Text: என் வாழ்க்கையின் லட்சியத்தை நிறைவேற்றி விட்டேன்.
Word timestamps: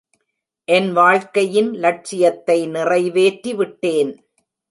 என் 0.67 0.93
வாழ்க்கையின் 0.93 1.69
லட்சியத்தை 1.73 2.57
நிறைவேற்றி 2.67 3.53
விட்டேன். 3.53 4.11